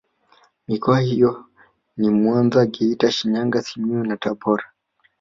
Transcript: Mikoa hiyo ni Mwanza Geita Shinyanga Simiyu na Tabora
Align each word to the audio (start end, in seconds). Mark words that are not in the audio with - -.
Mikoa 0.67 0.99
hiyo 0.99 1.45
ni 1.97 2.09
Mwanza 2.09 2.65
Geita 2.65 3.11
Shinyanga 3.11 3.61
Simiyu 3.61 4.03
na 4.03 4.17
Tabora 4.17 4.63